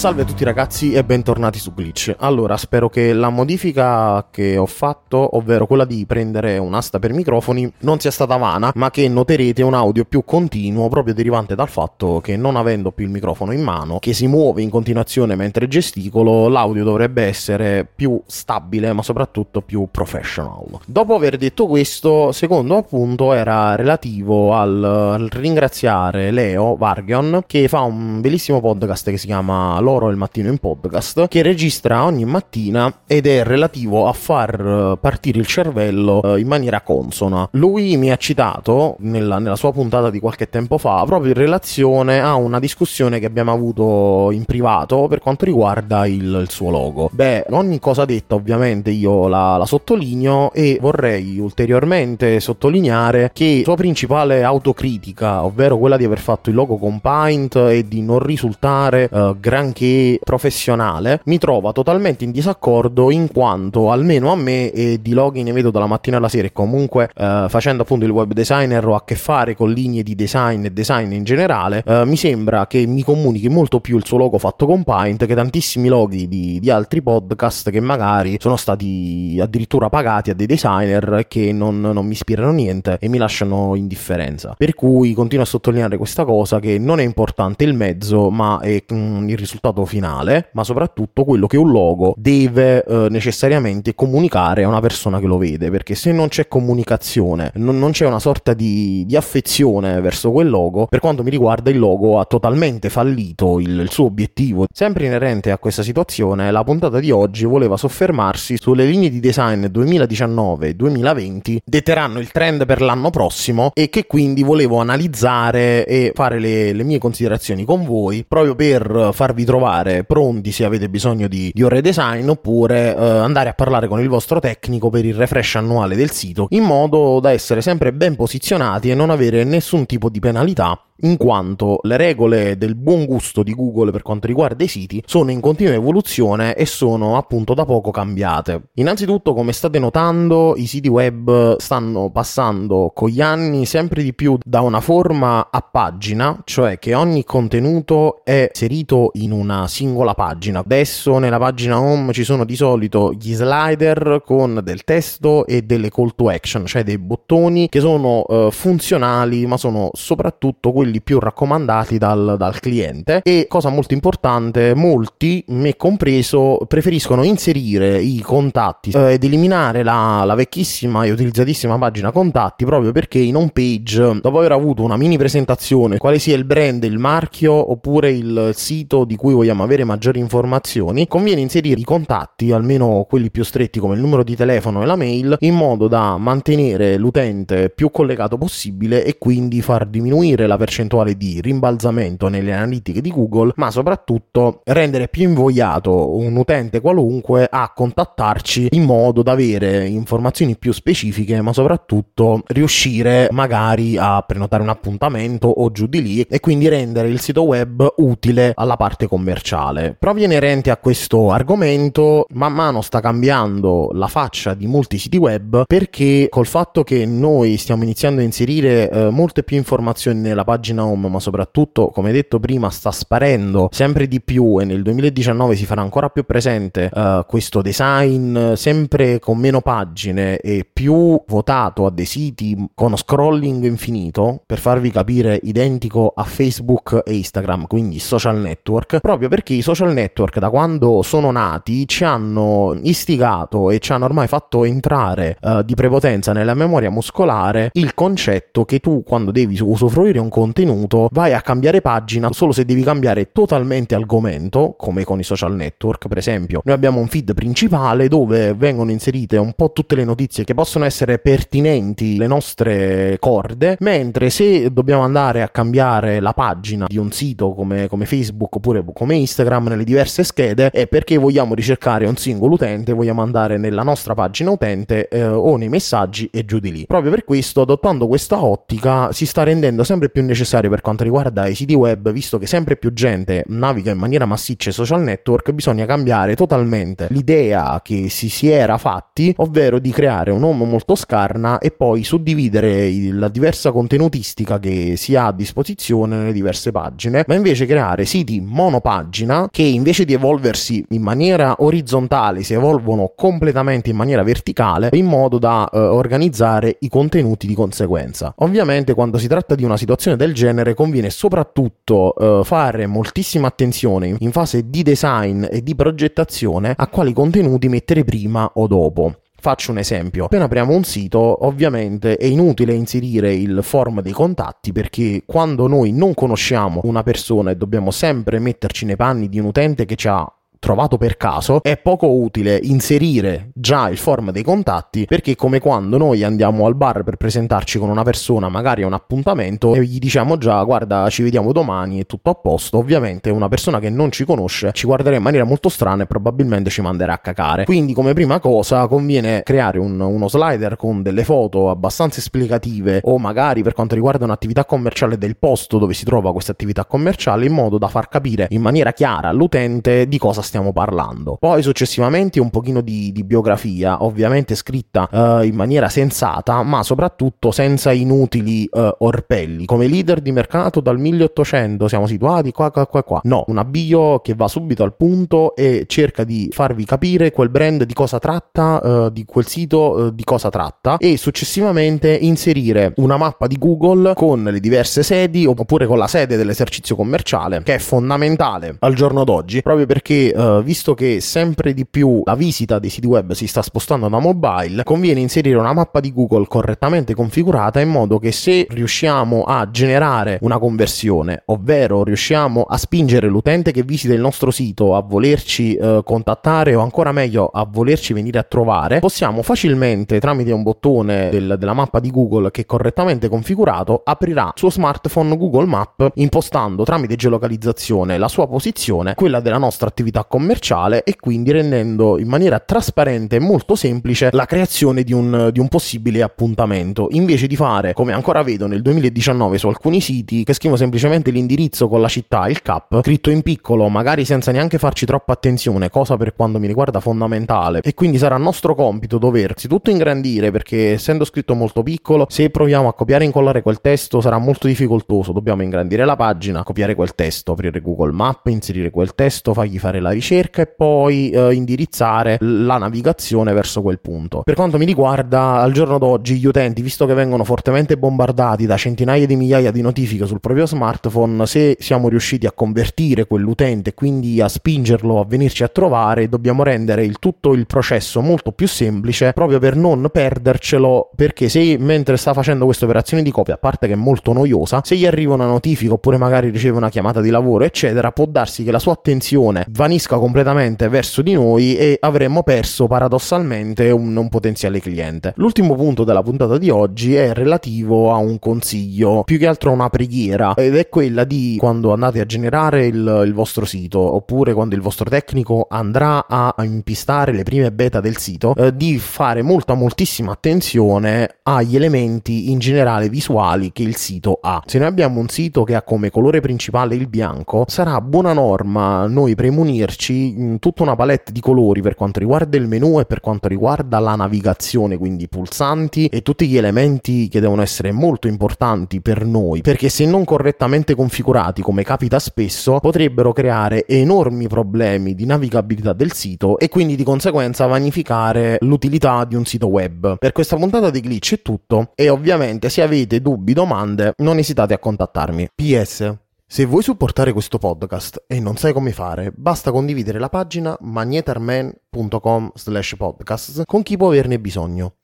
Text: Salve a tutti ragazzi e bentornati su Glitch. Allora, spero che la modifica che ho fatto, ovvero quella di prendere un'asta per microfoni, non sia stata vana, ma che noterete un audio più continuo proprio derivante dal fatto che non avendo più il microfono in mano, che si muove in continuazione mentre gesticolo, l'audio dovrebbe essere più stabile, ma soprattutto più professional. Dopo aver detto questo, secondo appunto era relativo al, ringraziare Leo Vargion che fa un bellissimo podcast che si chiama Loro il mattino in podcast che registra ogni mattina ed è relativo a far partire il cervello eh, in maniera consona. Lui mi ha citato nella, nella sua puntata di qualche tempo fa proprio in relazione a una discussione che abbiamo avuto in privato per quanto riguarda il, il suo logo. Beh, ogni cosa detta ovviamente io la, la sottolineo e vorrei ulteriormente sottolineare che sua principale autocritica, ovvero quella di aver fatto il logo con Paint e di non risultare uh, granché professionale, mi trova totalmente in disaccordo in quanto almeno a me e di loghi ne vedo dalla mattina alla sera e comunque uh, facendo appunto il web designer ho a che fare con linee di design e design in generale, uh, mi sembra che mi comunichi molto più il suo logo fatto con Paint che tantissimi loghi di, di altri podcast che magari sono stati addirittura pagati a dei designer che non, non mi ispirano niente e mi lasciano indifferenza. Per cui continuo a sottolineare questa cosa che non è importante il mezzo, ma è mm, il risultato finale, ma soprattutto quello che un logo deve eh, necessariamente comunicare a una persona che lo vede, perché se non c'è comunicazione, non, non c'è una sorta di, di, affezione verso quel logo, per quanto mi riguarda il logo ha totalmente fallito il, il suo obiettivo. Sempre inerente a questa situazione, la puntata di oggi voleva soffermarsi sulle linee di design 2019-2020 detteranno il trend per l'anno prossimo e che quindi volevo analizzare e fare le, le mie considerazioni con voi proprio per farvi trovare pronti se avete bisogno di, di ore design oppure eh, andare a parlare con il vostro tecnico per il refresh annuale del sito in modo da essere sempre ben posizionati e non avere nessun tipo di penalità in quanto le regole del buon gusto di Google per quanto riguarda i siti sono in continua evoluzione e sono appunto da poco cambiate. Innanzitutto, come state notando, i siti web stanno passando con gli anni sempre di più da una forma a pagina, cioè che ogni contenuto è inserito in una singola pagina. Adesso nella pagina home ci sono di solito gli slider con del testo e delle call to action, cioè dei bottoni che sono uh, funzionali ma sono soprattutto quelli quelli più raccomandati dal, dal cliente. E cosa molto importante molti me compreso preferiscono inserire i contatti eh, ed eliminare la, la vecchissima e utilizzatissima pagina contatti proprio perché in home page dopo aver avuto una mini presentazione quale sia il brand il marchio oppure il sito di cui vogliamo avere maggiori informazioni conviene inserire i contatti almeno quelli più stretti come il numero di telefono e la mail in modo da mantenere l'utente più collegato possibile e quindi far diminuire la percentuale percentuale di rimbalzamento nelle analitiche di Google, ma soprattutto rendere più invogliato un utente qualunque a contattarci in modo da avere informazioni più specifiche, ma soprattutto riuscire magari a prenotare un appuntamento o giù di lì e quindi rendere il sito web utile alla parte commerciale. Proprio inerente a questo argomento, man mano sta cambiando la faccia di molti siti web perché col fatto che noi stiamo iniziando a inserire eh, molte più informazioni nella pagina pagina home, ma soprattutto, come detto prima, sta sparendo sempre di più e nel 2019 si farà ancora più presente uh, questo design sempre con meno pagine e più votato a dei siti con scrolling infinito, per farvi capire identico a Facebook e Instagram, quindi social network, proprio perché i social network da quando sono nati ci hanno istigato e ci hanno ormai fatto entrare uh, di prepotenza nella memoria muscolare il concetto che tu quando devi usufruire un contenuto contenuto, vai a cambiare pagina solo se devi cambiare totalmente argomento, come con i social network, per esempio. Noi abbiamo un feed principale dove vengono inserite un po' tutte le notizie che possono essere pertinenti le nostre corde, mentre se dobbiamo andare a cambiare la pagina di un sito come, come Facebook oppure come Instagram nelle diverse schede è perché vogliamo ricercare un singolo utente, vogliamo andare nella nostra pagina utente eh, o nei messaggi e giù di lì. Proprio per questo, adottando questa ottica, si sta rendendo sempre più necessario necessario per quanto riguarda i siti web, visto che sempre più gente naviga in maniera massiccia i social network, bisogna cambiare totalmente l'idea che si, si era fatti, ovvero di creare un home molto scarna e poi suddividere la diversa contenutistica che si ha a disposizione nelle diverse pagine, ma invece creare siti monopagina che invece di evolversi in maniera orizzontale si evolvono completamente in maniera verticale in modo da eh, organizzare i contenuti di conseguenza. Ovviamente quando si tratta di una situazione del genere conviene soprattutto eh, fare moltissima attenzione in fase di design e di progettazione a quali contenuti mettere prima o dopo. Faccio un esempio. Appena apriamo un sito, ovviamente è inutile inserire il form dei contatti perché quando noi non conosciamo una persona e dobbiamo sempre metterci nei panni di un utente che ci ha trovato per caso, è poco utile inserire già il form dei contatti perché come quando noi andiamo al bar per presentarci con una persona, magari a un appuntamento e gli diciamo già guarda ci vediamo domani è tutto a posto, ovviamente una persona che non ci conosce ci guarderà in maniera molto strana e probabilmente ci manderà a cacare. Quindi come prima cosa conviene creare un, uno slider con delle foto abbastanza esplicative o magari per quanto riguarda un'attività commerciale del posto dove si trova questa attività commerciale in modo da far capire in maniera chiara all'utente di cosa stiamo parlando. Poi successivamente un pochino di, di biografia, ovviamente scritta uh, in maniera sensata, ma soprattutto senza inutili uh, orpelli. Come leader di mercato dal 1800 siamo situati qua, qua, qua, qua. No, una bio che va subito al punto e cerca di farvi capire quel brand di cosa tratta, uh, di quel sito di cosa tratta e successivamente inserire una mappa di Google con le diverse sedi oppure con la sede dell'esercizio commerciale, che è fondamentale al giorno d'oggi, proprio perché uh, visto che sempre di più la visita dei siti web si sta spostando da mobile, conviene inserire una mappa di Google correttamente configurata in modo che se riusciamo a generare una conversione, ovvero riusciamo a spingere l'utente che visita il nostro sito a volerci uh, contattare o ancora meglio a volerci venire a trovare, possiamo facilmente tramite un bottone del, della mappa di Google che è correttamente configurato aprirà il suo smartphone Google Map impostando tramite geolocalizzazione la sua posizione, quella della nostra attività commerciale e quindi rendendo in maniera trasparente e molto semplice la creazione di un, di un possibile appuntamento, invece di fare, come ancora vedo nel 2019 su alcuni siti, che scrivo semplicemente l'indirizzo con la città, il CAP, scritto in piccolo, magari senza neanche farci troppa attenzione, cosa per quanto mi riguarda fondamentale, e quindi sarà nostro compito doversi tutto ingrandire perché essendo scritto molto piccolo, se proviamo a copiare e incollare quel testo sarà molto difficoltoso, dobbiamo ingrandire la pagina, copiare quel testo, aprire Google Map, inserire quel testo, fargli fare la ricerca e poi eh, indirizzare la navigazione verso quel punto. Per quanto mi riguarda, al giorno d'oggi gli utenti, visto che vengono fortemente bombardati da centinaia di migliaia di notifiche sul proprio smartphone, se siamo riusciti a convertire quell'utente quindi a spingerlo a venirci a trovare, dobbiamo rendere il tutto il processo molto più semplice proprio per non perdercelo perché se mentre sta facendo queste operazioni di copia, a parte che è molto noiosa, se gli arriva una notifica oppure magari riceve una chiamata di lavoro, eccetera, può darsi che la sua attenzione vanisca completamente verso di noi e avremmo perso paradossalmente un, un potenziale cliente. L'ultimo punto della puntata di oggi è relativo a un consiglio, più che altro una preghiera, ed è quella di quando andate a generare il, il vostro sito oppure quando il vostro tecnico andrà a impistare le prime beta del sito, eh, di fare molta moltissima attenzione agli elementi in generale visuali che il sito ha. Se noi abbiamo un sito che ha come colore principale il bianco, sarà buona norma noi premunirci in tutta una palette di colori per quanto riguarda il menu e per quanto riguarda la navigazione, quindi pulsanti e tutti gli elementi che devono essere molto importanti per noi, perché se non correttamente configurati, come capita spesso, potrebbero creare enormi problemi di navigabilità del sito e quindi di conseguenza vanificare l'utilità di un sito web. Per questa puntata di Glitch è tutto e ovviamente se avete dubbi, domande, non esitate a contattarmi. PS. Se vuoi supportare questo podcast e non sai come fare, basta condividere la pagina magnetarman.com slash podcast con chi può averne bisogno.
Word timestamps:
Salve 0.00 0.22
a 0.22 0.24
tutti 0.24 0.44
ragazzi 0.44 0.94
e 0.94 1.04
bentornati 1.04 1.58
su 1.58 1.74
Glitch. 1.74 2.14
Allora, 2.20 2.56
spero 2.56 2.88
che 2.88 3.12
la 3.12 3.28
modifica 3.28 4.28
che 4.30 4.56
ho 4.56 4.64
fatto, 4.64 5.36
ovvero 5.36 5.66
quella 5.66 5.84
di 5.84 6.06
prendere 6.06 6.56
un'asta 6.56 6.98
per 6.98 7.12
microfoni, 7.12 7.70
non 7.80 8.00
sia 8.00 8.10
stata 8.10 8.38
vana, 8.38 8.72
ma 8.76 8.90
che 8.90 9.06
noterete 9.10 9.62
un 9.62 9.74
audio 9.74 10.06
più 10.06 10.24
continuo 10.24 10.88
proprio 10.88 11.12
derivante 11.12 11.54
dal 11.54 11.68
fatto 11.68 12.22
che 12.22 12.38
non 12.38 12.56
avendo 12.56 12.92
più 12.92 13.04
il 13.04 13.10
microfono 13.10 13.52
in 13.52 13.62
mano, 13.62 13.98
che 13.98 14.14
si 14.14 14.26
muove 14.26 14.62
in 14.62 14.70
continuazione 14.70 15.34
mentre 15.34 15.68
gesticolo, 15.68 16.48
l'audio 16.48 16.82
dovrebbe 16.82 17.24
essere 17.24 17.86
più 17.94 18.18
stabile, 18.24 18.94
ma 18.94 19.02
soprattutto 19.02 19.60
più 19.60 19.86
professional. 19.90 20.80
Dopo 20.86 21.14
aver 21.14 21.36
detto 21.36 21.66
questo, 21.66 22.32
secondo 22.32 22.78
appunto 22.78 23.34
era 23.34 23.76
relativo 23.76 24.54
al, 24.54 25.28
ringraziare 25.30 26.30
Leo 26.30 26.76
Vargion 26.76 27.42
che 27.46 27.68
fa 27.68 27.80
un 27.82 28.22
bellissimo 28.22 28.62
podcast 28.62 29.10
che 29.10 29.18
si 29.18 29.26
chiama 29.26 29.78
Loro 29.90 30.08
il 30.10 30.16
mattino 30.16 30.48
in 30.48 30.58
podcast 30.58 31.26
che 31.26 31.42
registra 31.42 32.04
ogni 32.04 32.24
mattina 32.24 33.00
ed 33.08 33.26
è 33.26 33.42
relativo 33.42 34.06
a 34.06 34.12
far 34.12 34.96
partire 35.00 35.40
il 35.40 35.46
cervello 35.46 36.22
eh, 36.22 36.38
in 36.38 36.46
maniera 36.46 36.80
consona. 36.80 37.48
Lui 37.54 37.96
mi 37.96 38.12
ha 38.12 38.16
citato 38.16 38.94
nella, 39.00 39.40
nella 39.40 39.56
sua 39.56 39.72
puntata 39.72 40.08
di 40.08 40.20
qualche 40.20 40.48
tempo 40.48 40.78
fa 40.78 41.02
proprio 41.04 41.32
in 41.32 41.36
relazione 41.36 42.20
a 42.20 42.36
una 42.36 42.60
discussione 42.60 43.18
che 43.18 43.26
abbiamo 43.26 43.50
avuto 43.50 44.30
in 44.30 44.44
privato 44.44 45.08
per 45.08 45.18
quanto 45.18 45.44
riguarda 45.44 46.06
il, 46.06 46.38
il 46.40 46.50
suo 46.50 46.70
logo. 46.70 47.10
Beh, 47.12 47.46
ogni 47.50 47.80
cosa 47.80 48.04
detta 48.04 48.36
ovviamente 48.36 48.90
io 48.90 49.26
la, 49.26 49.56
la 49.56 49.66
sottolineo 49.66 50.52
e 50.52 50.78
vorrei 50.80 51.40
ulteriormente 51.40 52.38
sottolineare 52.38 53.32
che 53.34 53.62
sua 53.64 53.74
principale 53.74 54.44
autocritica, 54.44 55.44
ovvero 55.44 55.78
quella 55.78 55.96
di 55.96 56.04
aver 56.04 56.20
fatto 56.20 56.48
il 56.48 56.54
logo 56.54 56.76
con 56.76 57.00
Paint 57.00 57.56
e 57.56 57.88
di 57.88 58.02
non 58.02 58.20
risultare 58.20 59.08
uh, 59.10 59.36
granché 59.40 59.78
professionale, 60.22 61.20
mi 61.24 61.38
trova 61.38 61.72
totalmente 61.72 62.24
in 62.24 62.30
disaccordo 62.30 63.10
in 63.10 63.30
quanto 63.32 63.90
almeno 63.90 64.30
a 64.30 64.36
me 64.36 64.70
e 64.72 64.98
di 65.00 65.12
loghi 65.12 65.42
ne 65.42 65.52
vedo 65.52 65.70
dalla 65.70 65.86
mattina 65.86 66.18
alla 66.18 66.28
sera 66.28 66.46
e 66.46 66.52
comunque 66.52 67.10
uh, 67.16 67.48
facendo 67.48 67.82
appunto 67.82 68.04
il 68.04 68.10
web 68.10 68.32
designer 68.32 68.86
ho 68.86 68.94
a 68.94 69.04
che 69.04 69.14
fare 69.14 69.54
con 69.54 69.70
linee 69.70 70.02
di 70.02 70.14
design 70.14 70.64
e 70.64 70.70
design 70.70 71.12
in 71.12 71.24
generale, 71.24 71.82
uh, 71.86 72.02
mi 72.04 72.16
sembra 72.16 72.66
che 72.66 72.86
mi 72.86 73.02
comunichi 73.02 73.48
molto 73.48 73.80
più 73.80 73.96
il 73.96 74.04
suo 74.04 74.18
logo 74.18 74.38
fatto 74.38 74.66
con 74.66 74.84
Paint 74.84 75.26
che 75.26 75.34
tantissimi 75.34 75.88
loghi 75.88 76.28
di, 76.28 76.58
di 76.60 76.70
altri 76.70 77.02
podcast 77.02 77.70
che 77.70 77.80
magari 77.80 78.36
sono 78.38 78.56
stati 78.56 79.38
addirittura 79.40 79.88
pagati 79.88 80.30
a 80.30 80.34
dei 80.34 80.46
designer 80.46 81.24
che 81.28 81.52
non, 81.52 81.80
non 81.80 82.04
mi 82.04 82.12
ispirano 82.12 82.52
niente 82.52 82.98
e 83.00 83.08
mi 83.08 83.18
lasciano 83.18 83.74
indifferenza. 83.74 84.54
Per 84.56 84.74
cui 84.74 85.14
continuo 85.14 85.44
a 85.44 85.48
sottolineare 85.48 85.96
questa 85.96 86.24
cosa 86.24 86.60
che 86.60 86.78
non 86.78 87.00
è 87.00 87.02
importante 87.02 87.64
il 87.64 87.74
mezzo, 87.74 88.30
ma 88.30 88.60
è 88.60 88.82
mm, 88.92 89.28
il 89.28 89.38
risultato 89.38 89.69
finale, 89.84 90.50
ma 90.52 90.64
soprattutto 90.64 91.24
quello 91.24 91.46
che 91.46 91.56
un 91.56 91.70
logo 91.70 92.14
deve 92.16 92.84
eh, 92.84 93.06
necessariamente 93.10 93.94
comunicare 93.94 94.64
a 94.64 94.68
una 94.68 94.80
persona 94.80 95.20
che 95.20 95.26
lo 95.26 95.38
vede, 95.38 95.70
perché 95.70 95.94
se 95.94 96.12
non 96.12 96.28
c'è 96.28 96.48
comunicazione, 96.48 97.52
non, 97.54 97.78
non 97.78 97.92
c'è 97.92 98.06
una 98.06 98.18
sorta 98.18 98.54
di, 98.54 99.04
di, 99.06 99.16
affezione 99.16 100.00
verso 100.00 100.30
quel 100.30 100.48
logo, 100.48 100.86
per 100.86 101.00
quanto 101.00 101.22
mi 101.22 101.30
riguarda 101.30 101.70
il 101.70 101.78
logo 101.78 102.18
ha 102.18 102.24
totalmente 102.24 102.88
fallito 102.88 103.60
il, 103.60 103.78
il 103.80 103.90
suo 103.90 104.06
obiettivo. 104.06 104.66
Sempre 104.72 105.06
inerente 105.06 105.50
a 105.50 105.58
questa 105.58 105.82
situazione, 105.82 106.50
la 106.50 106.64
puntata 106.64 106.98
di 107.00 107.10
oggi 107.10 107.44
voleva 107.44 107.76
soffermarsi 107.76 108.56
sulle 108.58 108.84
linee 108.84 109.10
di 109.10 109.20
design 109.20 109.66
2019-2020 109.66 111.58
detteranno 111.64 112.18
il 112.18 112.30
trend 112.30 112.66
per 112.66 112.80
l'anno 112.80 113.10
prossimo 113.10 113.70
e 113.74 113.88
che 113.88 114.06
quindi 114.06 114.42
volevo 114.42 114.78
analizzare 114.78 115.86
e 115.86 116.12
fare 116.14 116.38
le, 116.38 116.72
le 116.72 116.82
mie 116.82 116.98
considerazioni 116.98 117.64
con 117.64 117.84
voi 117.84 118.24
proprio 118.26 118.54
per 118.54 119.10
farvi 119.12 119.44
trovare 119.44 119.59
pronti 120.06 120.52
se 120.52 120.64
avete 120.64 120.88
bisogno 120.88 121.28
di, 121.28 121.50
di 121.52 121.62
ore 121.62 121.80
design 121.80 122.28
oppure 122.28 122.94
eh, 122.94 123.00
andare 123.00 123.48
a 123.48 123.54
parlare 123.54 123.88
con 123.88 124.00
il 124.00 124.08
vostro 124.08 124.40
tecnico 124.40 124.90
per 124.90 125.04
il 125.04 125.14
refresh 125.14 125.56
annuale 125.56 125.96
del 125.96 126.10
sito 126.10 126.46
in 126.50 126.62
modo 126.62 127.20
da 127.20 127.30
essere 127.30 127.60
sempre 127.60 127.92
ben 127.92 128.16
posizionati 128.16 128.90
e 128.90 128.94
non 128.94 129.10
avere 129.10 129.44
nessun 129.44 129.86
tipo 129.86 130.08
di 130.08 130.20
penalità 130.20 130.80
in 131.02 131.16
quanto 131.16 131.80
le 131.82 131.96
regole 131.96 132.56
del 132.56 132.74
buon 132.74 133.04
gusto 133.04 133.42
di 133.42 133.54
Google 133.54 133.90
per 133.90 134.02
quanto 134.02 134.26
riguarda 134.26 134.64
i 134.64 134.68
siti 134.68 135.02
sono 135.06 135.30
in 135.30 135.40
continua 135.40 135.72
evoluzione 135.72 136.54
e 136.54 136.66
sono 136.66 137.16
appunto 137.16 137.54
da 137.54 137.64
poco 137.64 137.90
cambiate. 137.90 138.70
Innanzitutto, 138.74 139.34
come 139.34 139.52
state 139.52 139.78
notando, 139.78 140.54
i 140.56 140.66
siti 140.66 140.88
web 140.88 141.56
stanno 141.56 142.10
passando 142.10 142.92
con 142.94 143.08
gli 143.08 143.20
anni 143.20 143.66
sempre 143.66 144.02
di 144.02 144.14
più 144.14 144.38
da 144.44 144.60
una 144.60 144.80
forma 144.80 145.48
a 145.50 145.60
pagina, 145.60 146.40
cioè 146.44 146.78
che 146.78 146.94
ogni 146.94 147.24
contenuto 147.24 148.20
è 148.24 148.48
inserito 148.48 149.10
in 149.14 149.32
una 149.32 149.66
singola 149.68 150.14
pagina. 150.14 150.60
Adesso 150.60 151.18
nella 151.18 151.38
pagina 151.38 151.80
home 151.80 152.12
ci 152.12 152.24
sono 152.24 152.44
di 152.44 152.56
solito 152.56 153.12
gli 153.12 153.34
slider 153.34 154.22
con 154.24 154.60
del 154.62 154.84
testo 154.84 155.46
e 155.46 155.62
delle 155.62 155.90
call 155.90 156.12
to 156.14 156.28
action, 156.28 156.66
cioè 156.66 156.84
dei 156.84 156.98
bottoni 156.98 157.68
che 157.68 157.80
sono 157.80 158.24
uh, 158.26 158.50
funzionali 158.50 159.46
ma 159.46 159.56
sono 159.56 159.90
soprattutto 159.92 160.72
quelli 160.72 160.89
quelli 160.90 161.00
più 161.00 161.20
raccomandati 161.20 161.96
dal, 161.96 162.34
dal 162.36 162.58
cliente. 162.58 163.20
E 163.22 163.46
cosa 163.48 163.70
molto 163.70 163.94
importante 163.94 164.74
molti 164.74 165.44
me 165.48 165.76
compreso 165.76 166.58
preferiscono 166.66 167.22
inserire 167.22 168.00
i 168.00 168.20
contatti 168.20 168.90
eh, 168.90 169.12
ed 169.12 169.24
eliminare 169.24 169.84
la, 169.84 170.24
la 170.24 170.34
vecchissima 170.34 171.04
e 171.04 171.12
utilizzatissima 171.12 171.78
pagina 171.78 172.10
contatti 172.10 172.64
proprio 172.64 172.90
perché 172.92 173.18
in 173.18 173.36
home 173.36 173.50
page 173.52 174.20
dopo 174.20 174.38
aver 174.38 174.52
avuto 174.52 174.82
una 174.82 174.96
mini 174.96 175.16
presentazione 175.16 175.98
quale 175.98 176.18
sia 176.18 176.36
il 176.36 176.44
brand 176.44 176.82
il 176.82 176.98
marchio 176.98 177.70
oppure 177.70 178.10
il 178.10 178.50
sito 178.54 179.04
di 179.04 179.16
cui 179.16 179.32
vogliamo 179.32 179.62
avere 179.62 179.84
maggiori 179.84 180.18
informazioni 180.18 181.06
conviene 181.06 181.40
inserire 181.40 181.78
i 181.78 181.84
contatti 181.84 182.50
almeno 182.52 183.06
quelli 183.08 183.30
più 183.30 183.44
stretti 183.44 183.78
come 183.78 183.94
il 183.94 184.00
numero 184.00 184.24
di 184.24 184.34
telefono 184.34 184.82
e 184.82 184.86
la 184.86 184.96
mail 184.96 185.36
in 185.40 185.54
modo 185.54 185.88
da 185.88 186.16
mantenere 186.16 186.96
l'utente 186.96 187.70
più 187.70 187.90
collegato 187.90 188.36
possibile 188.36 189.04
e 189.04 189.18
quindi 189.18 189.62
far 189.62 189.86
diminuire 189.86 190.46
la 190.46 190.56
percentuale 190.56 190.79
percentuale 190.80 191.16
di 191.16 191.40
rimbalzamento 191.40 192.28
nelle 192.28 192.52
analitiche 192.52 193.00
di 193.00 193.10
Google, 193.10 193.52
ma 193.56 193.70
soprattutto 193.70 194.62
rendere 194.64 195.08
più 195.08 195.24
invogliato 195.24 196.16
un 196.16 196.36
utente 196.36 196.80
qualunque 196.80 197.46
a 197.50 197.72
contattarci 197.74 198.68
in 198.70 198.84
modo 198.84 199.22
da 199.22 199.32
avere 199.32 199.86
informazioni 199.86 200.56
più 200.56 200.72
specifiche, 200.72 201.40
ma 201.42 201.52
soprattutto 201.52 202.42
riuscire 202.46 203.28
magari 203.32 203.96
a 203.98 204.22
prenotare 204.26 204.62
un 204.62 204.70
appuntamento 204.70 205.48
o 205.48 205.70
giù 205.70 205.86
di 205.86 206.02
lì 206.02 206.22
e 206.22 206.40
quindi 206.40 206.68
rendere 206.68 207.08
il 207.08 207.20
sito 207.20 207.42
web 207.42 207.86
utile 207.96 208.52
alla 208.54 208.76
parte 208.76 209.06
commerciale. 209.06 209.96
Proprio 209.98 210.24
inerente 210.24 210.70
a 210.70 210.76
questo 210.76 211.30
argomento, 211.30 212.26
man 212.30 212.52
mano 212.52 212.80
sta 212.80 213.00
cambiando 213.00 213.90
la 213.92 214.06
faccia 214.06 214.54
di 214.54 214.66
molti 214.66 214.98
siti 214.98 215.16
web 215.16 215.64
perché 215.66 216.28
col 216.30 216.46
fatto 216.46 216.82
che 216.82 217.04
noi 217.04 217.56
stiamo 217.56 217.82
iniziando 217.82 218.20
a 218.20 218.24
inserire 218.24 218.90
eh, 218.90 219.10
molte 219.10 219.42
più 219.42 219.56
informazioni 219.56 220.20
nella 220.20 220.44
pagina 220.44 220.59
pagina 220.60 220.84
home, 220.84 221.08
ma 221.08 221.18
soprattutto, 221.20 221.88
come 221.88 222.12
detto 222.12 222.38
prima, 222.38 222.68
sta 222.68 222.90
sparendo 222.90 223.70
sempre 223.72 224.06
di 224.06 224.20
più 224.20 224.60
e 224.60 224.66
nel 224.66 224.82
2019 224.82 225.56
si 225.56 225.64
farà 225.64 225.80
ancora 225.80 226.10
più 226.10 226.24
presente 226.24 226.90
uh, 226.92 227.24
questo 227.26 227.62
design 227.62 228.52
sempre 228.52 229.18
con 229.18 229.38
meno 229.38 229.62
pagine 229.62 230.36
e 230.36 230.68
più 230.70 231.22
votato 231.26 231.86
a 231.86 231.90
dei 231.90 232.04
siti 232.04 232.68
con 232.74 232.94
scrolling 232.94 233.64
infinito, 233.64 234.42
per 234.44 234.58
farvi 234.58 234.90
capire 234.90 235.40
identico 235.42 236.12
a 236.14 236.24
Facebook 236.24 237.02
e 237.06 237.14
Instagram, 237.14 237.66
quindi 237.66 237.98
social 237.98 238.38
network, 238.38 239.00
proprio 239.00 239.28
perché 239.28 239.54
i 239.54 239.62
social 239.62 239.94
network 239.94 240.38
da 240.38 240.50
quando 240.50 241.00
sono 241.00 241.30
nati 241.30 241.88
ci 241.88 242.04
hanno 242.04 242.78
istigato 242.82 243.70
e 243.70 243.78
ci 243.78 243.92
hanno 243.92 244.04
ormai 244.04 244.26
fatto 244.26 244.64
entrare 244.64 245.38
uh, 245.40 245.62
di 245.62 245.74
prepotenza 245.74 246.34
nella 246.34 246.52
memoria 246.52 246.90
muscolare 246.90 247.70
il 247.74 247.94
concetto 247.94 248.66
che 248.66 248.78
tu 248.78 249.02
quando 249.02 249.30
devi 249.30 249.58
usufruire 249.58 250.18
un 250.18 250.28
contenuto 250.28 250.48
contenuto, 250.50 251.08
vai 251.12 251.32
a 251.32 251.40
cambiare 251.40 251.80
pagina 251.80 252.28
solo 252.32 252.50
se 252.50 252.64
devi 252.64 252.82
cambiare 252.82 253.30
totalmente 253.30 253.94
argomento, 253.94 254.74
come 254.76 255.04
con 255.04 255.20
i 255.20 255.22
social 255.22 255.54
network, 255.54 256.08
per 256.08 256.18
esempio. 256.18 256.60
Noi 256.64 256.74
abbiamo 256.74 256.98
un 256.98 257.06
feed 257.06 257.34
principale 257.34 258.08
dove 258.08 258.52
vengono 258.54 258.90
inserite 258.90 259.36
un 259.36 259.52
po' 259.54 259.70
tutte 259.72 259.94
le 259.94 260.04
notizie 260.04 260.42
che 260.42 260.54
possono 260.54 260.84
essere 260.84 261.18
pertinenti 261.20 262.16
le 262.16 262.26
nostre 262.26 263.16
corde, 263.20 263.76
mentre 263.80 264.30
se 264.30 264.72
dobbiamo 264.72 265.02
andare 265.02 265.42
a 265.42 265.48
cambiare 265.48 266.18
la 266.18 266.32
pagina 266.32 266.86
di 266.88 266.98
un 266.98 267.12
sito 267.12 267.52
come, 267.54 267.86
come 267.86 268.06
Facebook 268.06 268.56
oppure 268.56 268.82
come 268.92 269.14
Instagram 269.14 269.68
nelle 269.68 269.84
diverse 269.84 270.24
schede 270.24 270.70
è 270.70 270.88
perché 270.88 271.16
vogliamo 271.16 271.54
ricercare 271.54 272.06
un 272.06 272.16
singolo 272.16 272.54
utente, 272.54 272.92
vogliamo 272.92 273.22
andare 273.22 273.56
nella 273.56 273.82
nostra 273.82 274.14
pagina 274.14 274.50
utente 274.50 275.06
eh, 275.08 275.24
o 275.24 275.56
nei 275.56 275.68
messaggi 275.68 276.28
e 276.32 276.44
giù 276.44 276.58
di 276.58 276.72
lì. 276.72 276.86
Proprio 276.86 277.12
per 277.12 277.24
questo, 277.24 277.60
adottando 277.60 278.08
questa 278.08 278.42
ottica, 278.42 279.12
si 279.12 279.26
sta 279.26 279.44
rendendo 279.44 279.84
sempre 279.84 280.08
più 280.08 280.22
necessario 280.22 280.38
necessario 280.40 280.70
per 280.70 280.80
quanto 280.80 281.04
riguarda 281.04 281.46
i 281.46 281.54
siti 281.54 281.74
web, 281.74 282.10
visto 282.10 282.38
che 282.38 282.46
sempre 282.46 282.76
più 282.76 282.92
gente 282.94 283.44
naviga 283.48 283.90
in 283.90 283.98
maniera 283.98 284.24
massiccia 284.24 284.70
i 284.70 284.72
social 284.72 285.02
network, 285.02 285.50
bisogna 285.52 285.84
cambiare 285.84 286.34
totalmente 286.34 287.08
l'idea 287.10 287.80
che 287.84 288.08
si, 288.08 288.30
si 288.30 288.48
era 288.48 288.78
fatti, 288.78 289.34
ovvero 289.36 289.78
di 289.78 289.90
creare 289.90 290.30
un 290.30 290.42
home 290.42 290.64
molto 290.64 290.94
scarna 290.94 291.58
e 291.58 291.70
poi 291.70 292.04
suddividere 292.04 292.90
la 293.12 293.28
diversa 293.28 293.70
contenutistica 293.70 294.58
che 294.58 294.94
si 294.96 295.14
ha 295.14 295.26
a 295.26 295.32
disposizione 295.32 296.16
nelle 296.16 296.32
diverse 296.32 296.70
pagine, 296.70 297.24
ma 297.26 297.34
invece 297.34 297.66
creare 297.66 298.06
siti 298.06 298.40
monopagina 298.40 299.48
che 299.50 299.62
invece 299.62 300.06
di 300.06 300.14
evolversi 300.14 300.84
in 300.90 301.02
maniera 301.02 301.56
orizzontale 301.58 302.42
si 302.42 302.54
evolvono 302.54 303.12
completamente 303.14 303.90
in 303.90 303.96
maniera 303.96 304.22
verticale 304.22 304.88
in 304.92 305.04
modo 305.04 305.38
da 305.38 305.68
eh, 305.70 305.78
organizzare 305.78 306.76
i 306.80 306.88
contenuti 306.88 307.46
di 307.46 307.54
conseguenza. 307.54 308.32
Ovviamente 308.38 308.94
quando 308.94 309.18
si 309.18 309.28
tratta 309.28 309.54
di 309.54 309.64
una 309.64 309.76
situazione 309.76 310.16
del 310.16 310.29
genere 310.32 310.74
conviene 310.74 311.10
soprattutto 311.10 312.14
eh, 312.14 312.44
fare 312.44 312.86
moltissima 312.86 313.48
attenzione 313.48 314.16
in 314.18 314.32
fase 314.32 314.68
di 314.68 314.82
design 314.82 315.46
e 315.50 315.62
di 315.62 315.74
progettazione 315.74 316.74
a 316.76 316.86
quali 316.88 317.12
contenuti 317.12 317.68
mettere 317.68 318.04
prima 318.04 318.50
o 318.54 318.66
dopo. 318.66 319.14
Faccio 319.40 319.70
un 319.70 319.78
esempio. 319.78 320.26
Appena 320.26 320.44
apriamo 320.44 320.74
un 320.74 320.84
sito, 320.84 321.46
ovviamente 321.46 322.18
è 322.18 322.26
inutile 322.26 322.74
inserire 322.74 323.32
il 323.32 323.60
form 323.62 324.02
dei 324.02 324.12
contatti 324.12 324.70
perché 324.70 325.22
quando 325.24 325.66
noi 325.66 325.92
non 325.92 326.12
conosciamo 326.12 326.82
una 326.84 327.02
persona 327.02 327.50
e 327.50 327.56
dobbiamo 327.56 327.90
sempre 327.90 328.38
metterci 328.38 328.84
nei 328.84 328.96
panni 328.96 329.30
di 329.30 329.38
un 329.38 329.46
utente 329.46 329.86
che 329.86 329.96
ci 329.96 330.08
ha 330.08 330.30
trovato 330.60 330.98
per 330.98 331.16
caso, 331.16 331.62
è 331.62 331.78
poco 331.78 332.06
utile 332.06 332.60
inserire 332.62 333.50
già 333.54 333.88
il 333.88 333.96
form 333.96 334.30
dei 334.30 334.44
contatti 334.44 335.06
perché 335.06 335.34
come 335.34 335.58
quando 335.58 335.96
noi 335.96 336.22
andiamo 336.22 336.66
al 336.66 336.76
bar 336.76 337.02
per 337.02 337.16
presentarci 337.16 337.78
con 337.78 337.88
una 337.88 338.02
persona, 338.04 338.48
magari 338.48 338.82
a 338.82 338.86
un 338.86 338.92
appuntamento 338.92 339.74
e 339.74 339.82
gli 339.84 339.98
diciamo 339.98 340.36
già 340.36 340.62
guarda 340.62 341.08
ci 341.08 341.22
vediamo 341.22 341.52
domani 341.52 342.00
è 342.00 342.06
tutto 342.06 342.30
a 342.30 342.34
posto, 342.34 342.78
ovviamente 342.78 343.30
una 343.30 343.48
persona 343.48 343.80
che 343.80 343.88
non 343.88 344.12
ci 344.12 344.24
conosce 344.24 344.70
ci 344.72 344.86
guarderà 344.86 345.16
in 345.16 345.22
maniera 345.22 345.44
molto 345.44 345.70
strana 345.70 346.02
e 346.02 346.06
probabilmente 346.06 346.68
ci 346.68 346.82
manderà 346.82 347.14
a 347.14 347.18
cacare. 347.18 347.64
Quindi 347.64 347.94
come 347.94 348.12
prima 348.12 348.38
cosa 348.38 348.86
conviene 348.86 349.42
creare 349.42 349.78
un, 349.78 349.98
uno 349.98 350.28
slider 350.28 350.76
con 350.76 351.02
delle 351.02 351.24
foto 351.24 351.70
abbastanza 351.70 352.20
esplicative 352.20 353.00
o 353.04 353.18
magari 353.18 353.62
per 353.62 353.72
quanto 353.72 353.94
riguarda 353.94 354.26
un'attività 354.26 354.66
commerciale 354.66 355.16
del 355.16 355.38
posto 355.38 355.78
dove 355.78 355.94
si 355.94 356.04
trova 356.04 356.32
questa 356.32 356.52
attività 356.52 356.84
commerciale 356.84 357.46
in 357.46 357.54
modo 357.54 357.78
da 357.78 357.88
far 357.88 358.08
capire 358.08 358.46
in 358.50 358.60
maniera 358.60 358.92
chiara 358.92 359.28
all'utente 359.28 360.06
di 360.06 360.18
cosa 360.18 360.42
stiamo 360.50 360.72
parlando. 360.72 361.36
Poi 361.38 361.62
successivamente 361.62 362.40
un 362.40 362.50
pochino 362.50 362.80
di, 362.80 363.12
di 363.12 363.22
biografia, 363.22 364.02
ovviamente 364.04 364.56
scritta 364.56 365.08
uh, 365.10 365.44
in 365.44 365.54
maniera 365.54 365.88
sensata, 365.88 366.62
ma 366.64 366.82
soprattutto 366.82 367.52
senza 367.52 367.92
inutili 367.92 368.68
uh, 368.70 368.88
orpelli. 368.98 369.64
Come 369.64 369.86
leader 369.86 370.20
di 370.20 370.32
mercato 370.32 370.80
dal 370.80 370.98
1800 370.98 371.86
siamo 371.86 372.06
situati 372.06 372.50
qua, 372.50 372.70
qua, 372.72 372.86
qua, 372.86 373.04
qua. 373.04 373.20
No, 373.24 373.44
una 373.46 373.64
bio 373.64 374.18
che 374.18 374.34
va 374.34 374.48
subito 374.48 374.82
al 374.82 374.94
punto 374.96 375.54
e 375.54 375.84
cerca 375.86 376.24
di 376.24 376.48
farvi 376.50 376.84
capire 376.84 377.30
quel 377.30 377.48
brand 377.48 377.84
di 377.84 377.94
cosa 377.94 378.18
tratta, 378.18 378.80
uh, 378.82 379.10
di 379.10 379.24
quel 379.24 379.46
sito 379.46 380.10
di 380.10 380.24
cosa 380.24 380.50
tratta 380.50 380.96
e 380.98 381.16
successivamente 381.16 382.12
inserire 382.12 382.92
una 382.96 383.16
mappa 383.16 383.46
di 383.46 383.56
Google 383.56 384.14
con 384.14 384.42
le 384.42 384.58
diverse 384.58 385.04
sedi 385.04 385.46
oppure 385.46 385.86
con 385.86 385.98
la 385.98 386.08
sede 386.08 386.36
dell'esercizio 386.36 386.96
commerciale, 386.96 387.62
che 387.62 387.74
è 387.74 387.78
fondamentale 387.78 388.76
al 388.80 388.94
giorno 388.94 389.22
d'oggi, 389.22 389.62
proprio 389.62 389.86
perché 389.86 390.32
uh, 390.40 390.62
visto 390.62 390.94
che 390.94 391.20
sempre 391.20 391.74
di 391.74 391.86
più 391.86 392.22
la 392.24 392.34
visita 392.34 392.78
dei 392.78 392.90
siti 392.90 393.06
web 393.06 393.32
si 393.32 393.46
sta 393.46 393.62
spostando 393.62 394.08
da 394.08 394.18
mobile, 394.18 394.82
conviene 394.84 395.20
inserire 395.20 395.58
una 395.58 395.72
mappa 395.72 396.00
di 396.00 396.12
Google 396.12 396.46
correttamente 396.48 397.14
configurata 397.14 397.80
in 397.80 397.90
modo 397.90 398.18
che 398.18 398.32
se 398.32 398.66
riusciamo 398.68 399.44
a 399.44 399.70
generare 399.70 400.38
una 400.42 400.58
conversione, 400.58 401.42
ovvero 401.46 402.02
riusciamo 402.02 402.62
a 402.62 402.76
spingere 402.78 403.28
l'utente 403.28 403.72
che 403.72 403.82
visita 403.82 404.14
il 404.14 404.20
nostro 404.20 404.50
sito 404.50 404.94
a 404.94 405.02
volerci 405.02 405.76
uh, 405.80 406.02
contattare 406.02 406.74
o 406.74 406.80
ancora 406.80 407.12
meglio 407.12 407.46
a 407.46 407.66
volerci 407.70 408.12
venire 408.12 408.38
a 408.38 408.42
trovare, 408.42 409.00
possiamo 409.00 409.42
facilmente 409.42 410.18
tramite 410.20 410.52
un 410.52 410.62
bottone 410.62 411.28
del, 411.30 411.56
della 411.58 411.74
mappa 411.74 412.00
di 412.00 412.10
Google 412.10 412.50
che 412.50 412.62
è 412.62 412.66
correttamente 412.66 413.28
configurato 413.28 414.00
aprirà 414.04 414.46
il 414.46 414.52
suo 414.54 414.70
smartphone 414.70 415.36
Google 415.36 415.66
Map 415.66 416.12
impostando 416.14 416.84
tramite 416.84 417.16
geolocalizzazione 417.16 418.18
la 418.18 418.28
sua 418.28 418.46
posizione, 418.46 419.14
quella 419.14 419.40
della 419.40 419.58
nostra 419.58 419.88
attività 419.88 420.24
commerciale 420.30 421.02
e 421.02 421.16
quindi 421.16 421.50
rendendo 421.50 422.16
in 422.16 422.28
maniera 422.28 422.60
trasparente 422.60 423.34
e 423.34 423.40
molto 423.40 423.74
semplice 423.74 424.28
la 424.30 424.46
creazione 424.46 425.02
di 425.02 425.12
un, 425.12 425.50
di 425.52 425.58
un 425.58 425.66
possibile 425.66 426.22
appuntamento, 426.22 427.08
invece 427.10 427.48
di 427.48 427.56
fare, 427.56 427.94
come 427.94 428.12
ancora 428.12 428.44
vedo 428.44 428.68
nel 428.68 428.80
2019 428.80 429.58
su 429.58 429.66
alcuni 429.66 430.00
siti, 430.00 430.44
che 430.44 430.52
scrivo 430.52 430.76
semplicemente 430.76 431.32
l'indirizzo 431.32 431.88
con 431.88 432.00
la 432.00 432.06
città, 432.06 432.46
il 432.46 432.62
CAP, 432.62 433.00
scritto 433.02 433.30
in 433.30 433.42
piccolo, 433.42 433.88
magari 433.88 434.24
senza 434.24 434.52
neanche 434.52 434.78
farci 434.78 435.04
troppa 435.04 435.32
attenzione, 435.32 435.90
cosa 435.90 436.16
per 436.16 436.32
quanto 436.36 436.60
mi 436.60 436.68
riguarda 436.68 437.00
fondamentale, 437.00 437.80
e 437.82 437.92
quindi 437.94 438.16
sarà 438.16 438.36
nostro 438.36 438.76
compito 438.76 439.18
doversi 439.18 439.66
tutto 439.66 439.90
ingrandire 439.90 440.52
perché 440.52 440.92
essendo 440.92 441.24
scritto 441.24 441.56
molto 441.56 441.82
piccolo, 441.82 442.26
se 442.28 442.50
proviamo 442.50 442.86
a 442.86 442.94
copiare 442.94 443.24
e 443.24 443.26
incollare 443.26 443.62
quel 443.62 443.80
testo 443.80 444.20
sarà 444.20 444.38
molto 444.38 444.68
difficoltoso, 444.68 445.32
dobbiamo 445.32 445.62
ingrandire 445.62 446.04
la 446.04 446.14
pagina, 446.14 446.62
copiare 446.62 446.94
quel 446.94 447.16
testo, 447.16 447.50
aprire 447.50 447.80
Google 447.80 448.12
Map, 448.12 448.46
inserire 448.46 448.90
quel 448.90 449.12
testo, 449.16 449.54
fargli 449.54 449.80
fare 449.80 449.98
la 449.98 450.18
ricerca 450.20 450.62
e 450.62 450.66
poi 450.66 451.30
eh, 451.30 451.54
indirizzare 451.54 452.36
la 452.40 452.76
navigazione 452.76 453.52
verso 453.52 453.82
quel 453.82 454.00
punto. 454.00 454.42
Per 454.44 454.54
quanto 454.54 454.78
mi 454.78 454.84
riguarda, 454.84 455.54
al 455.60 455.72
giorno 455.72 455.98
d'oggi 455.98 456.38
gli 456.38 456.46
utenti, 456.46 456.82
visto 456.82 457.06
che 457.06 457.14
vengono 457.14 457.42
fortemente 457.42 457.96
bombardati 457.96 458.66
da 458.66 458.76
centinaia 458.76 459.26
di 459.26 459.34
migliaia 459.34 459.70
di 459.70 459.80
notifiche 459.80 460.26
sul 460.26 460.40
proprio 460.40 460.66
smartphone, 460.66 461.46
se 461.46 461.76
siamo 461.80 462.08
riusciti 462.08 462.46
a 462.46 462.52
convertire 462.52 463.26
quell'utente 463.26 463.94
quindi 463.94 464.40
a 464.40 464.48
spingerlo 464.48 465.20
a 465.20 465.24
venirci 465.24 465.64
a 465.64 465.68
trovare, 465.68 466.28
dobbiamo 466.28 466.62
rendere 466.62 467.04
il 467.04 467.18
tutto 467.18 467.52
il 467.52 467.66
processo 467.66 468.20
molto 468.20 468.52
più 468.52 468.68
semplice 468.68 469.32
proprio 469.32 469.58
per 469.58 469.74
non 469.76 470.08
perdercelo 470.12 471.10
perché 471.16 471.48
se 471.48 471.76
mentre 471.78 472.16
sta 472.16 472.34
facendo 472.34 472.66
queste 472.66 472.84
operazioni 472.84 473.22
di 473.22 473.30
copia, 473.30 473.54
a 473.54 473.58
parte 473.58 473.86
che 473.86 473.94
è 473.94 473.96
molto 473.96 474.32
noiosa, 474.32 474.80
se 474.84 474.96
gli 474.96 475.06
arriva 475.06 475.34
una 475.34 475.46
notifica 475.46 475.94
oppure 475.94 476.18
magari 476.18 476.50
riceve 476.50 476.76
una 476.76 476.90
chiamata 476.90 477.20
di 477.20 477.30
lavoro, 477.30 477.64
eccetera, 477.64 478.12
può 478.12 478.26
darsi 478.26 478.64
che 478.64 478.70
la 478.70 478.78
sua 478.78 478.92
attenzione 478.92 479.64
vanisca 479.70 480.09
completamente 480.18 480.88
verso 480.88 481.22
di 481.22 481.32
noi 481.32 481.76
e 481.76 481.98
avremmo 482.00 482.42
perso 482.42 482.86
paradossalmente 482.86 483.90
un, 483.90 484.16
un 484.16 484.28
potenziale 484.28 484.80
cliente. 484.80 485.32
L'ultimo 485.36 485.74
punto 485.74 486.04
della 486.04 486.22
puntata 486.22 486.58
di 486.58 486.70
oggi 486.70 487.14
è 487.14 487.32
relativo 487.32 488.12
a 488.12 488.16
un 488.16 488.38
consiglio, 488.38 489.22
più 489.24 489.38
che 489.38 489.46
altro 489.46 489.70
una 489.70 489.88
preghiera, 489.88 490.54
ed 490.54 490.76
è 490.76 490.88
quella 490.88 491.24
di 491.24 491.56
quando 491.58 491.92
andate 491.92 492.20
a 492.20 492.26
generare 492.26 492.86
il, 492.86 493.22
il 493.24 493.32
vostro 493.32 493.64
sito 493.64 493.98
oppure 494.00 494.52
quando 494.52 494.74
il 494.74 494.80
vostro 494.80 495.08
tecnico 495.08 495.66
andrà 495.70 496.26
a 496.26 496.54
impistare 496.62 497.32
le 497.32 497.42
prime 497.42 497.70
beta 497.72 498.00
del 498.00 498.16
sito, 498.16 498.54
eh, 498.56 498.74
di 498.74 498.98
fare 498.98 499.42
molta 499.42 499.74
moltissima 499.74 500.32
attenzione 500.32 501.36
agli 501.42 501.76
elementi 501.76 502.50
in 502.50 502.58
generale 502.58 503.08
visuali 503.08 503.72
che 503.72 503.82
il 503.82 503.96
sito 503.96 504.38
ha. 504.42 504.62
Se 504.66 504.78
noi 504.78 504.88
abbiamo 504.88 505.20
un 505.20 505.28
sito 505.28 505.64
che 505.64 505.74
ha 505.74 505.82
come 505.82 506.10
colore 506.10 506.40
principale 506.40 506.94
il 506.94 507.06
bianco, 507.06 507.64
sarà 507.68 508.00
buona 508.00 508.32
norma 508.32 509.06
noi 509.06 509.34
premunirci 509.34 509.99
in 510.08 510.58
tutta 510.58 510.82
una 510.82 510.96
palette 510.96 511.32
di 511.32 511.40
colori 511.40 511.82
per 511.82 511.94
quanto 511.94 512.18
riguarda 512.18 512.56
il 512.56 512.66
menu 512.66 512.98
e 513.00 513.04
per 513.04 513.20
quanto 513.20 513.48
riguarda 513.48 513.98
la 513.98 514.14
navigazione, 514.14 514.96
quindi 514.96 515.28
pulsanti 515.28 516.06
e 516.06 516.22
tutti 516.22 516.48
gli 516.48 516.56
elementi 516.56 517.28
che 517.28 517.40
devono 517.40 517.62
essere 517.62 517.92
molto 517.92 518.26
importanti 518.26 519.00
per 519.00 519.24
noi, 519.24 519.60
perché 519.60 519.88
se 519.88 520.06
non 520.06 520.24
correttamente 520.24 520.94
configurati, 520.94 521.62
come 521.62 521.82
capita 521.82 522.18
spesso, 522.18 522.78
potrebbero 522.80 523.32
creare 523.32 523.86
enormi 523.86 524.48
problemi 524.48 525.14
di 525.14 525.26
navigabilità 525.26 525.92
del 525.92 526.12
sito 526.12 526.58
e 526.58 526.68
quindi 526.68 526.96
di 526.96 527.04
conseguenza 527.04 527.66
vanificare 527.66 528.58
l'utilità 528.60 529.24
di 529.24 529.34
un 529.34 529.44
sito 529.44 529.68
web. 529.68 530.18
Per 530.18 530.32
questa 530.32 530.56
puntata 530.56 530.90
di 530.90 531.00
Glitch 531.00 531.34
è 531.34 531.42
tutto 531.42 531.92
e 531.94 532.08
ovviamente 532.08 532.68
se 532.68 532.82
avete 532.82 533.20
dubbi, 533.20 533.52
domande, 533.52 534.14
non 534.18 534.38
esitate 534.38 534.74
a 534.74 534.78
contattarmi. 534.78 535.48
PS. 535.54 536.29
Se 536.52 536.64
vuoi 536.64 536.82
supportare 536.82 537.32
questo 537.32 537.58
podcast 537.58 538.24
e 538.26 538.40
non 538.40 538.56
sai 538.56 538.72
come 538.72 538.90
fare, 538.90 539.30
basta 539.32 539.70
condividere 539.70 540.18
la 540.18 540.28
pagina 540.28 540.76
magnetarman.com 540.80 542.50
slash 542.56 542.96
podcast 542.96 543.62
con 543.66 543.84
chi 543.84 543.96
può 543.96 544.08
averne 544.08 544.40
bisogno. 544.40 544.99